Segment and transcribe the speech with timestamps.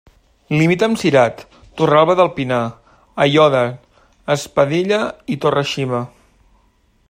[0.59, 1.43] Limita amb Cirat,
[1.81, 2.61] Torralba del Pinar,
[3.27, 3.63] Aiòder,
[4.37, 4.99] Espadella
[5.37, 6.05] i Torre-xiva.